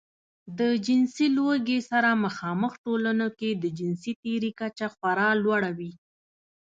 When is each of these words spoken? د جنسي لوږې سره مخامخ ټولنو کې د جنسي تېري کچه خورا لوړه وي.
د 0.59 0.59
جنسي 0.85 1.27
لوږې 1.37 1.79
سره 1.91 2.09
مخامخ 2.25 2.71
ټولنو 2.85 3.27
کې 3.39 3.49
د 3.63 3.65
جنسي 3.79 4.13
تېري 4.23 4.51
کچه 4.59 4.87
خورا 4.95 5.29
لوړه 5.43 5.71
وي. 5.77 5.91